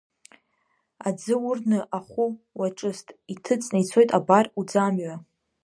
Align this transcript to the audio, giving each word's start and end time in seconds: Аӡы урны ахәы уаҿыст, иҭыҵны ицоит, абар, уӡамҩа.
Аӡы 1.07 1.35
урны 1.47 1.79
ахәы 1.97 2.25
уаҿыст, 2.57 3.07
иҭыҵны 3.33 3.77
ицоит, 3.83 4.09
абар, 4.17 4.45
уӡамҩа. 4.59 5.15